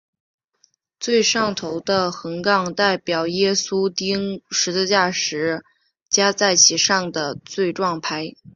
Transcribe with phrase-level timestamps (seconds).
[0.99, 5.63] 最上头的横杠代表耶稣钉十字架时
[6.09, 8.33] 加在其上的罪状牌。